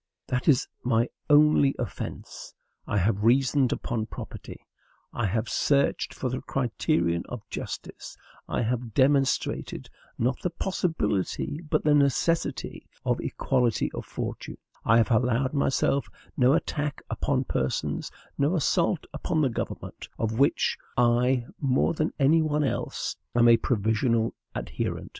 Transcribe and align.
That 0.25 0.47
is 0.47 0.67
my 0.81 1.09
only 1.29 1.75
offence. 1.77 2.55
I 2.87 2.97
have 2.97 3.23
reasoned 3.23 3.71
upon 3.71 4.07
property; 4.07 4.59
I 5.13 5.27
have 5.27 5.47
searched 5.47 6.11
for 6.11 6.27
the 6.27 6.41
criterion 6.41 7.21
of 7.29 7.47
justice; 7.51 8.17
I 8.49 8.63
have 8.63 8.95
demonstrated, 8.95 9.91
not 10.17 10.41
the 10.41 10.49
possibility, 10.49 11.61
but 11.69 11.83
the 11.83 11.93
necessity, 11.93 12.87
of 13.05 13.19
equality 13.21 13.91
of 13.91 14.03
fortunes; 14.07 14.57
I 14.83 14.97
have 14.97 15.11
allowed 15.11 15.53
myself 15.53 16.07
no 16.35 16.53
attack 16.53 17.03
upon 17.11 17.43
persons, 17.43 18.09
no 18.39 18.55
assault 18.55 19.05
upon 19.13 19.41
the 19.43 19.49
government, 19.49 20.09
of 20.17 20.39
which 20.39 20.79
I, 20.97 21.45
more 21.59 21.93
than 21.93 22.11
any 22.17 22.41
one 22.41 22.63
else, 22.63 23.15
am 23.35 23.47
a 23.47 23.55
provisional 23.55 24.33
adherent. 24.55 25.09